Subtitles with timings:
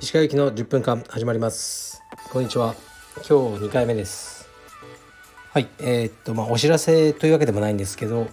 [0.00, 2.02] 石川行きの10分間始まります。
[2.32, 2.74] こんにちは。
[3.18, 3.22] 今
[3.56, 4.48] 日2回目です。
[5.52, 8.26] はいえー、っとまあお知らせというわけでもないんですけど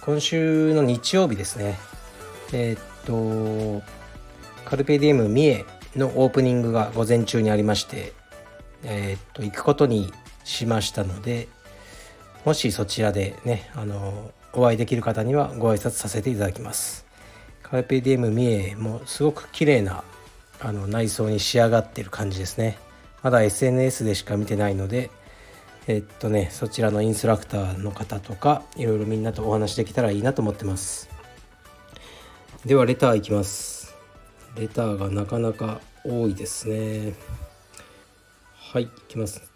[0.00, 1.78] 今週の日曜日ですね。
[2.54, 3.84] えー、っと
[4.64, 8.14] カルペディエム三重のオープニングが午前中にありまして
[8.82, 10.10] えー、っと行くことに
[10.44, 11.48] しましたので
[12.44, 17.06] もしそちらでねあのお会いできる方にはご挨拶させていただきます。
[17.62, 20.04] カルペディエム三重もすごく綺麗な
[20.60, 22.78] あの内装に仕上がってる感じですね。
[23.22, 25.10] まだ SNS でしか見てないので
[25.86, 31.08] えっとねそちらのインストラクターの方とかいろいろみんなとお話できたらいいなと思ってます。
[32.66, 33.94] ではレターいきます。
[34.56, 37.14] レターがなかなか多いですね。
[38.54, 39.51] はいいきます。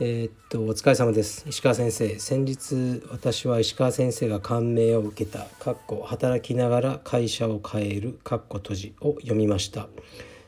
[0.00, 1.44] えー、っとお疲れ様です。
[1.46, 2.18] 石川先生。
[2.18, 9.88] 先日私は石川先生が感銘を受けた「かっこ働きながら会社を変える」かっこ閉じを読みました。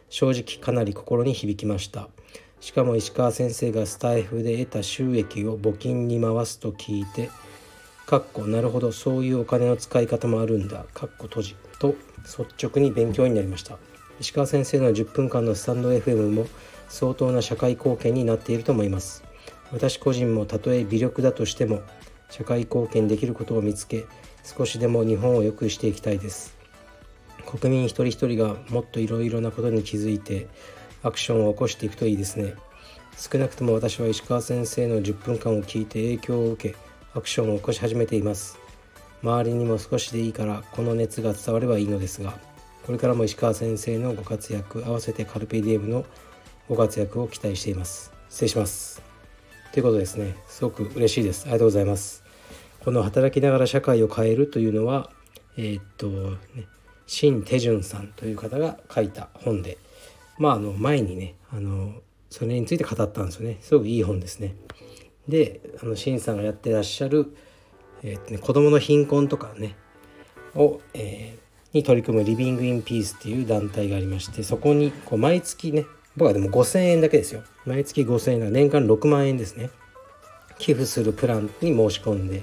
[0.09, 2.09] 正直かなり心に響きました。
[2.61, 7.29] しかも石川先生がスタイフで得た収益を募金に回すと聞いて
[8.07, 13.77] かっこなるほどそういうお金の使い方もあるんだかっこ閉じと率直に勉強になりました。
[14.21, 16.47] 石川先生の10分間のスタンド FM も
[16.89, 19.24] 相当な社会貢献になっていると思います。
[19.73, 21.83] 私個人もたとえ微力だとしても
[22.31, 24.07] 社会貢献できることを見つけ
[24.43, 26.57] 少しでも日本を良くしていきたいです。
[27.47, 30.49] 国民一人一人がもっといろいろなことに気づいて
[31.03, 32.55] アクションを起こしていくといいですね。
[33.17, 36.77] 少なくとも私は石川先生の10分間を聞いて影響を受け
[37.15, 38.59] アクションを起こし始めています。
[39.23, 42.35] 周りにも少しでいいからこの熱が伝わればいいのですが
[42.85, 46.05] これからも石川先生のご活躍合わせてカルペディエムの
[46.69, 48.13] ご活躍を期待しています。
[48.29, 49.14] 失礼します。
[49.75, 50.37] ということですね。
[50.47, 51.43] すごく嬉しいです。
[51.43, 52.23] ありがとうございます。
[52.85, 55.11] この働きながら社会を変えるというのは
[55.57, 56.07] えー、っと
[56.55, 56.69] ね
[57.09, 59.79] 新手順さんという方が書いた本で
[60.39, 61.93] まああの前にねあの
[62.31, 63.59] それについて語ったんですよね。
[63.63, 64.55] すごくいい本ですね。
[65.27, 67.37] であの新さんがやってらっしゃる、
[68.05, 69.75] えー、っとね、子どもの貧困とかね
[70.55, 75.85] を、えー、に取り組むリビング・イン・ピースっていう団体がありましてそこにこう毎月ね
[76.17, 77.43] 僕はでも5000円だけですよ。
[77.65, 79.71] 毎月5000円が年間6万円ですね。
[80.59, 82.43] 寄付するプランに申し込んで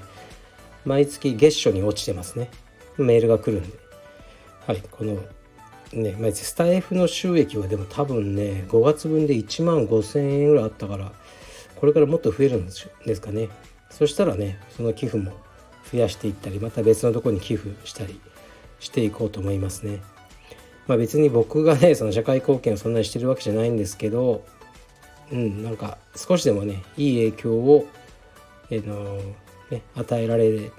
[0.84, 2.50] 毎月月初に落ちてますね。
[2.98, 3.78] メールが来るんで。
[4.66, 5.18] はいこの
[5.92, 11.12] ね毎月スタイフの収益はでも多分ね5月分で1万5000円ぐらいあったから
[11.76, 13.48] これからもっと増えるんですかね。
[13.90, 15.32] そしたらねその寄付も
[15.90, 18.20] 増やしていったりまた別のところに寄付したり
[18.80, 20.00] していこうと思いますね。
[20.86, 24.44] まあ、別に僕がねその社会貢献をそんなにしてるわけじゃないんですけど
[25.30, 27.86] うんなんか少しでもねいい影響を、
[28.70, 29.20] えー、の
[29.72, 30.70] ね、与えられ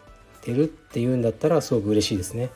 [0.42, 2.52] てるっていうんだったらすごく嬉しいですね。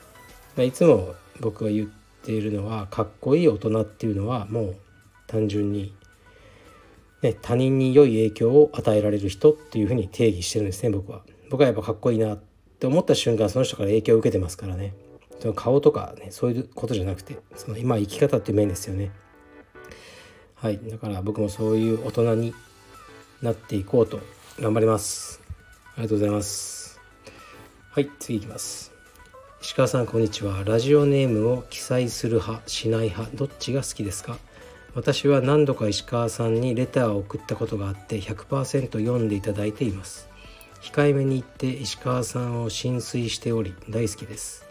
[0.56, 1.88] まあ、いつも僕が言っ
[2.24, 4.76] ているのはかっこいい大人っていうのはもう
[5.26, 5.94] 単純に、
[7.24, 11.24] ね、他人に良い影響を与えられる人っていうふうに定義してるんですね僕は。
[11.50, 12.40] 僕はやっぱかっこいいなっ
[12.80, 14.94] て思った瞬間その人から影響を受けてますからね。
[15.40, 19.12] その顔とかねそういうことじゃなくてその今生き方っていう面ですよね。
[20.56, 20.80] はい。
[20.90, 22.56] だから僕もそういう大人に
[23.42, 24.20] なっていこうと
[24.60, 25.42] 頑張ります。
[25.96, 27.00] ありがとうございます。
[27.92, 28.10] はい。
[28.20, 28.92] 次いきます。
[29.62, 30.64] 石川さんこんにちは。
[30.64, 34.38] ラジオネームを記載する派しない派どっちが好きですか？
[34.94, 40.28] 私は何度か石川さんにレターを送ったことがあって100%読んでいただいています。
[40.82, 44.67] 控えめに言って石川さんを浸水しており大好きです。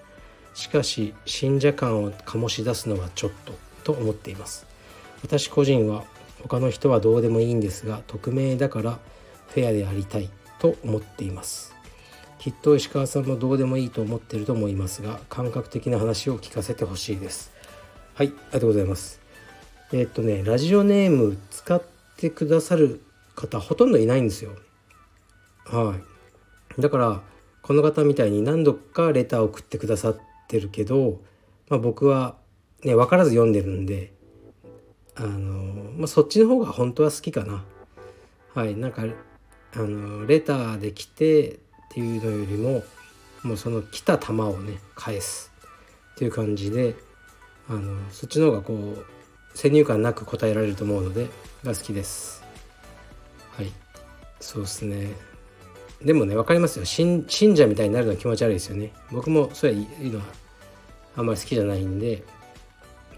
[0.56, 3.52] しかし信者感を醸し出すのはちょっと
[3.84, 4.66] と思っています。
[5.22, 6.04] 私個人は
[6.42, 8.98] 他の人はどうでもいいんですが匿名だから
[9.48, 11.74] フェアでありたいと思っています。
[12.38, 17.52] きっと石川さんもどうでもいいと思ってると思いますが感覚的な話を聞かせてほしいです。
[18.14, 19.20] はいありがとうございます。
[19.92, 21.82] えー、っとねラジオネーム使っ
[22.16, 23.02] てくださる
[23.34, 24.52] 方ほとんどいないんですよ。
[25.66, 25.96] は
[26.78, 26.80] い。
[26.80, 27.20] だから
[27.60, 30.16] この方みたいに何度かレターを送ってくださっ
[30.47, 31.21] ってるけど、
[31.69, 32.37] まあ、僕は
[32.84, 34.13] ね分からず読んでるんで
[35.16, 37.65] あの、まあ、そっちの方が本当は好きかな。
[38.54, 39.04] はいなんか
[39.75, 41.59] あのレターで来てっ
[41.91, 42.83] ていうのよりも
[43.43, 45.53] もうその来た球をね返す
[46.15, 46.95] っていう感じで
[47.69, 49.04] あのそっちの方がこう
[49.59, 51.27] 先入観なく答えられると思うので
[51.65, 52.43] が好きです。
[53.57, 53.72] はい
[54.41, 55.13] そうですね
[56.04, 56.84] でもね分かりますよ。
[56.84, 58.93] 信者みたいになるのは気持ち悪いですよね。
[59.10, 60.25] 僕もそういうのは
[61.16, 62.22] あんまり好きじゃないんで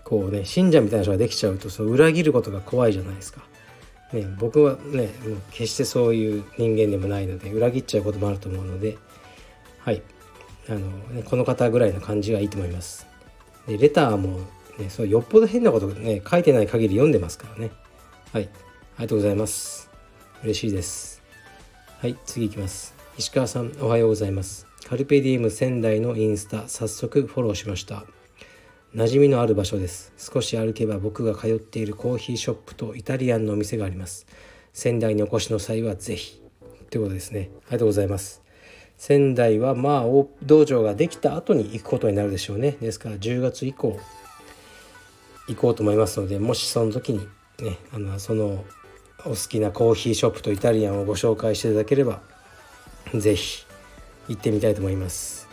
[0.04, 3.42] こうね信者みたいな人ができちゃうとその裏切ることが怖いじゃないですか。
[4.12, 8.96] ね、僕はねもう決してそういう人間でもないので裏切っちゃうこともあると思うので
[9.80, 10.02] はい。
[10.70, 13.06] あの、ね、この方ぐらいの感じがいいと思います。
[13.66, 14.40] でレターも、
[14.78, 17.70] ね、そうよっぽど変なことね書いてない限り読んでますからね。
[18.32, 18.44] はい。
[18.44, 19.90] ありがとうございます。
[20.42, 21.17] 嬉しいです。
[22.00, 22.94] はい次いきます。
[23.16, 24.68] 石川さんおはようございます。
[24.88, 28.04] カルペディウム仙台のインスタ早速フォローしました。
[28.94, 30.12] 馴染みのある場所です。
[30.16, 34.28] 少し歩けば僕が通っているコーヒーショップとイタリアンのお店があります。
[34.72, 36.40] 仙台にお越しの際はぜひ。
[36.88, 37.50] ということですね。
[37.62, 38.44] ありがとうございます。
[38.96, 40.04] 仙台はまあ
[40.44, 42.76] 道場ができた後に行くことになるでしょうね。
[42.80, 43.98] ですから10月以降
[45.48, 47.26] 行こうと思いますのでもしその時に
[47.60, 48.64] ねあのその
[49.24, 52.20] お好きなコーヒーショップとイタリアンをご紹介していただければ
[53.14, 53.66] 是非
[54.28, 55.48] 行ってみたいと思います。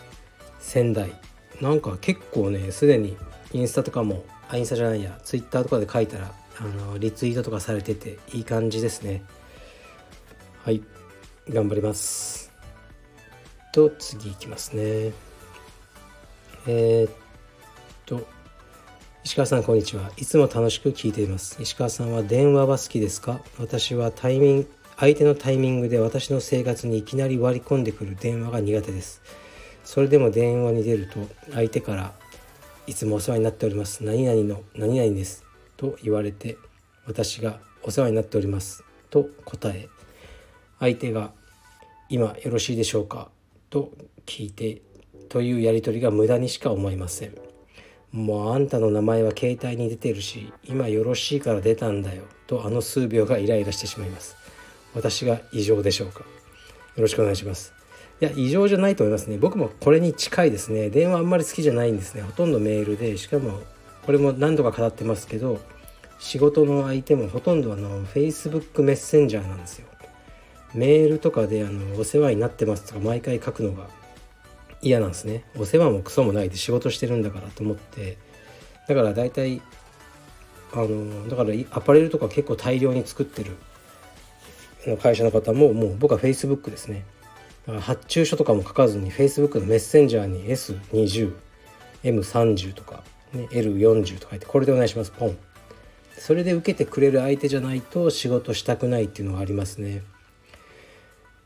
[0.60, 1.12] 仙台。
[1.60, 3.16] なんか結構ねすでに
[3.52, 9.22] インスタとかもあインスタじゃないやツイッターとかで書いたらあのリツイートとかされてていい感じですね。
[10.64, 10.82] はい。
[11.48, 12.52] 頑張ります。
[13.72, 15.12] と次いきますね。
[16.66, 17.12] えー、っ
[18.04, 18.26] と
[19.26, 20.12] 石川さんこんにちは。
[20.18, 21.60] いつも楽しく聞いています。
[21.60, 23.40] 石川さんは電話は好きですか？
[23.58, 29.22] 私はタイミング相手のタイミングで私の生活にいきなり割り込んでくる電話が苦手です。
[29.82, 31.18] それでも電話に出ると
[31.52, 32.12] 相手から
[32.86, 34.04] いつもお世話になっております。
[34.04, 35.44] 何々の何々です。
[35.76, 36.56] と言われて
[37.04, 38.84] 私がお世話になっております。
[39.10, 39.88] と答え
[40.78, 41.32] 相手が
[42.08, 43.28] 今よろしいでしょうか？
[43.70, 43.90] と
[44.24, 44.82] 聞いて
[45.28, 47.34] というやり取りが無駄にしか思いません。
[48.16, 54.36] もうあんたの名前は携帯に出てるし今よろしいから出たんだよとあの数秒がイライラしてしまいます。
[54.94, 56.20] 私が異常でしょうか？
[56.20, 56.26] よ
[56.96, 57.74] ろしくお願いします。
[58.22, 59.36] いや異常じゃないと思いますね。
[59.36, 60.88] 僕もこれに近いですね。
[60.88, 62.22] 電話あんまり好きじゃないんですね。
[62.22, 63.60] ほとんどメールでしかも
[64.06, 65.60] これも何度か語ってますけど
[66.18, 69.86] 仕事の相手もほとんどあの Facebook メッセンジャーなんですよ。
[70.74, 73.88] メールとかであの「お世話になってます」とか毎回書くのが
[74.86, 75.44] 嫌なんですね。
[75.58, 78.18] お世話もクソもないで仕事してるんだからと思って。
[78.88, 79.60] だから大体
[80.72, 83.56] あのだからアパレルとか結構大量に作ってる
[85.02, 87.04] 会社の方ももう僕は Facebook ですね。
[87.80, 90.46] 発注書とかも書かずに Facebook のメッセンジャーに
[92.04, 95.36] S20M30 とか、ね、L40 とか言ってこれでお願いしますポン。
[96.16, 100.04] それで受けてくれる相手じゃないと仕事したくないっていうのがありますね。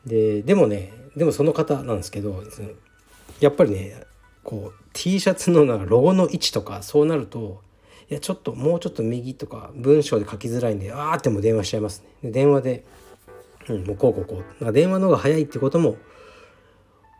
[0.04, 2.42] ででもねでもその方なんですけど
[3.40, 4.04] やっぱりね
[4.44, 7.62] こう T シャツのなんかロゴの位置とかそうなると
[8.10, 12.30] いやちょっともうちょっと右とか文章で書きづらいんであーっても電話しちゃいますね。
[12.30, 12.84] で電話で、
[13.68, 14.72] うん、もうこうこうこう。
[14.72, 15.96] 電話の方が早いってことも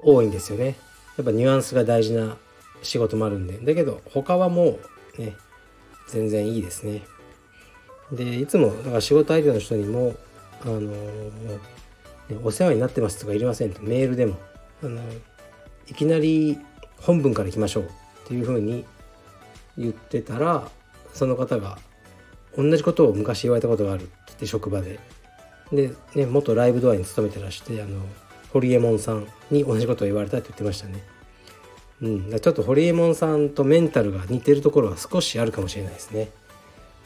[0.03, 0.77] 多いんですよね。
[1.17, 2.37] やっぱニュアンスが大事な
[2.83, 3.59] 仕事もあるんで。
[3.59, 4.79] だけど他はも
[5.19, 5.37] うね
[6.09, 7.03] 全然いいですね。
[8.11, 10.17] でいつもだから仕事相手の人にも
[10.63, 10.91] あのね、
[12.43, 14.37] お世話になってますとかいりませんとメールでも。
[14.83, 15.01] あの
[15.91, 16.59] いきなり
[16.99, 17.89] 本文からいきましょうっ
[18.27, 18.85] ていうふうに
[19.77, 20.69] 言ってたら
[21.13, 21.79] その方が
[22.57, 24.99] 同じことを昔言われたことがあるってって職場で
[25.71, 28.01] で、ね、元ライブドアに勤めてらしてあの
[28.53, 31.03] ホリエモンさんに同じことを言われたって言ってましたね。
[32.03, 36.31] うん、ちょっとホリエモンさんとメンタルが似てるところは少しあるかもしれないですね。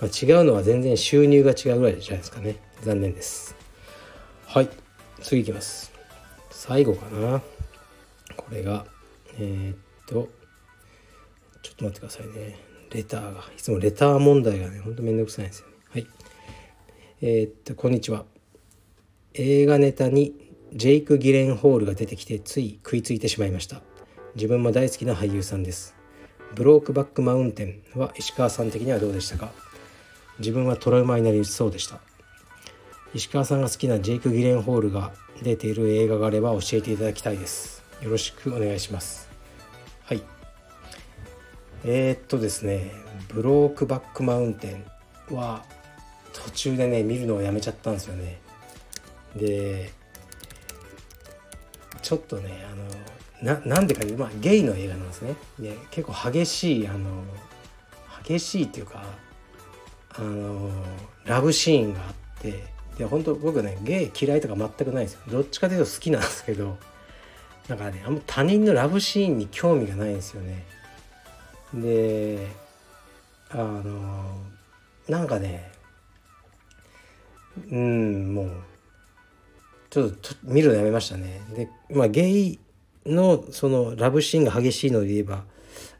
[0.01, 2.57] まあ、違うのは全然収入が違うぐらいじゃないですかね。
[2.83, 3.57] 残念です。
[4.47, 4.69] はい、
[5.21, 5.93] 次いきます。
[6.51, 7.43] 最後かな。
[8.37, 8.87] これが、
[9.39, 9.77] えー、っ
[10.07, 10.29] と、
[11.63, 12.59] ちょっと待ってくださいね。
[12.91, 15.75] レターが、いつもレター問題がね、ほんとめんどくさいんですよね。
[15.91, 16.07] はい。
[17.21, 18.25] えー、っと、こんにちは。
[19.35, 20.33] 映画ネタに
[20.73, 23.83] ジェイク・ギレンホールが出てきてつい食いついてしまいました
[24.37, 25.97] 自分も大好きな俳優さんです
[26.55, 29.51] ブロークバックマウンテンは石川さん的にはどうでしたか？
[30.39, 31.99] 自分はトラウマになりそうでした
[33.13, 39.29] 石川さんが好きなジェイク・ギレンホールが出ている映画があれば教えていただきたいですよろしくお願いします。
[40.05, 40.23] はい。
[41.85, 42.91] えー、っとですね
[43.29, 44.71] ブロークバックマウンテ
[45.31, 45.65] ンは
[46.33, 48.41] 途中でね見るのをやめちゃったんですよね。
[49.37, 49.93] で
[52.03, 52.67] ちょっとね
[53.43, 55.35] あのななんでかまあゲイの映画なんですね。
[55.59, 57.25] で結構激しいあの
[58.23, 59.05] 激しいっていうか
[60.11, 60.71] あの
[61.25, 62.65] ラブシーンがあって
[62.99, 65.21] で本当僕ねゲイ嫌いとか全くないですよ。
[65.29, 66.77] どっちかというと好きなんですけど
[67.69, 70.65] なんかねあんま他人のラブシーンに興味がないんですよね
[71.73, 72.47] で
[73.51, 73.83] あの
[75.09, 75.73] なんかね
[77.71, 78.51] うんもう
[79.91, 81.41] ちょっと見るのやめましたね。
[81.55, 82.59] で、まあ、ゲイ
[83.07, 85.45] のそのラブシーンが激しいので言えば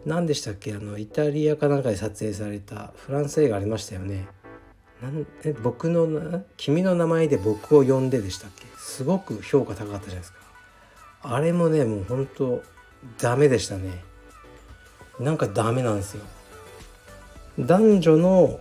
[0.05, 0.75] 何でしたっけ？
[0.75, 4.27] あのイタリアかなんかで撮影されたフランス映画ありましたよね。
[5.01, 8.67] なんえ僕の君の名前で僕を呼んででしたっけ？
[8.77, 10.39] すごく評価高かったじゃないですか。
[11.25, 12.63] あれもねもうほんと
[13.19, 14.05] ダメでしたね。
[15.19, 16.23] なんかダメなんですよ。
[17.59, 18.61] 男女の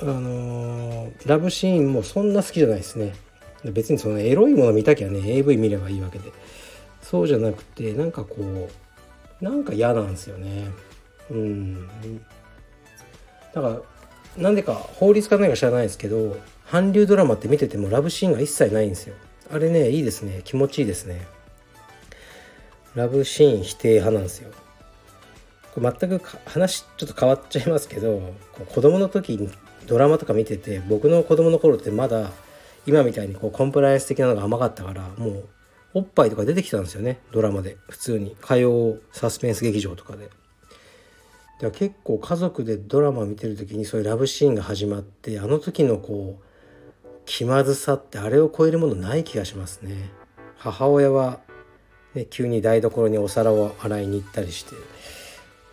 [0.00, 3.12] あのー、ラブシーンもそんな好きじゃないですね。
[3.64, 6.32] 別にそのエロいもの見たきゃね AV 見ればいいわけで。
[7.00, 8.68] そうじゃなくてなんかこ
[9.40, 10.70] うなんか嫌なんですよね。
[11.30, 11.88] うん。
[13.54, 13.80] だから
[14.38, 16.36] なんでか法律か何か知らないですけど
[16.70, 19.14] 韓流ドラマって見ててもラブシーンが一切ないんですよ。
[19.52, 20.40] あれねいいですね。
[20.44, 21.26] 気持ちいいですね。
[22.94, 24.50] ラブシーン否定派なんですよ
[25.74, 28.34] これ全く話ちょっと変わっちゃいますけど
[28.74, 29.50] 子供の時に
[29.86, 32.30] ドラマとか見てて僕の子供の頃ってまだ
[32.86, 35.48] 今みたいにこうコンプライアンス的なのが甘かったからもう
[35.94, 40.30] おっぱいとか出てきたんですよねドラマで普通に火曜サスペンス劇場とかで。
[41.60, 46.44] では結構家族でドラマ見てる時にそういうラブシーンが始まってあの時のこう
[47.24, 50.10] 気まずさってあれを超えるものない気がしますね。
[50.56, 51.40] 母親は、
[52.14, 54.74] ね、急に台所にお皿を洗いに行ったりして、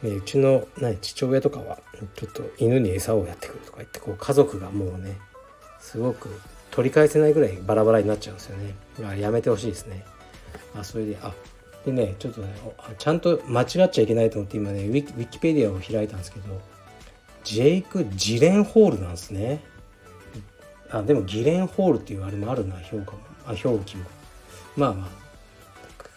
[0.08, 1.80] ね、うちの何父親とかは
[2.16, 5.18] ちょっと犬に餌をやってくるとか言ってこう家族がもうね
[5.80, 6.30] すごく
[6.72, 9.20] 取り返せないぐらいバラバラになっちゃうんですよね。
[9.20, 10.06] やめてほしいですね。
[10.76, 11.34] あそれであ
[11.86, 12.54] でねちょっとね
[12.98, 16.62] ちゃんと間違っちゃいけないと思って今ねウィウィキペディアを開いたんですけど
[17.44, 19.62] ジェイク・ジレンホールなんですね。
[20.92, 24.06] あでもギレンホールっていうあれもあるな評価もあ表記も。
[24.78, 25.29] まあまあ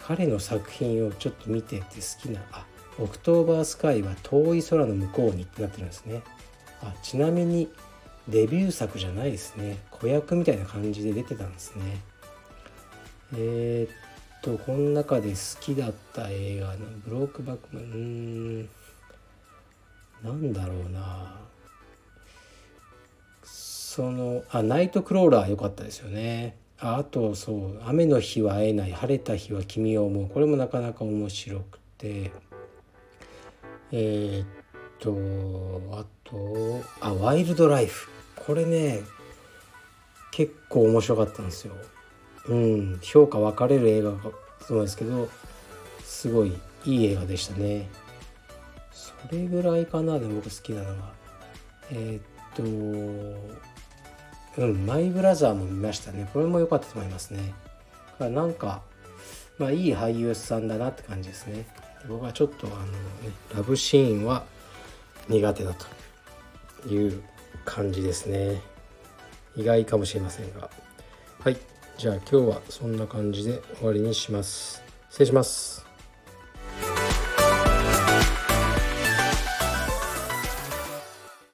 [0.06, 2.66] 彼の作品をちょっと見てて好きなあ
[2.98, 6.22] October Sky は遠い空の向こうにってなってるんですね。
[6.82, 7.68] あちなみに
[8.28, 9.78] デビュー作じゃないですね。
[9.90, 12.00] 子役みたいな感じで出てたんですね。
[13.34, 18.68] えー、っとこの中で好きだった映画のブロークバックマンうん
[20.22, 21.40] なんだろうな。
[23.42, 26.56] そのあナイトクローラー良かったですよね。
[26.84, 32.32] あとそう「雨の日は会えない晴れた日は君を思う」これもなかなか面白くて
[33.92, 34.46] えー、っ
[34.98, 39.00] とあとあワイルドライフこれね
[40.32, 41.74] 結構面白かったんですよ。
[42.48, 44.18] うん、評価分かれる映画が
[44.66, 45.28] そうんですけど
[46.02, 46.52] すごい
[46.84, 47.88] いい映画でしたね。
[48.90, 51.12] それぐらいかなで僕好きなのは。
[51.92, 52.22] えー、っ
[52.56, 53.71] と
[54.58, 56.28] うんマイブラザーも見ましたね。
[56.32, 57.54] これも良かったと思いますね。
[58.18, 58.82] からなんか
[59.58, 61.66] まあいい俳優さんだなって感じですね。
[62.08, 62.90] 僕はちょっとあの、ね、
[63.54, 64.44] ラブシーンは
[65.28, 67.22] 苦手だという
[67.64, 68.60] 感じですね
[69.56, 70.70] 意外かもしれませんが
[71.40, 71.56] はい
[71.98, 75.91] じゃあ今日はそんな感じで終わりにします失礼します